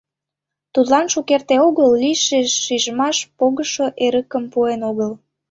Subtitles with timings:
[0.73, 5.11] Тудлан шукерте огыл лийше шижмаш погыжо эрыкым пуэн огыл.